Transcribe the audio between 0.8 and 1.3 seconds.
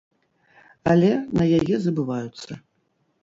Але